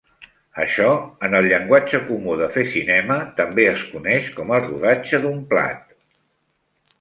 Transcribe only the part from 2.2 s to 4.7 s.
de fer cinema, també es coneix com el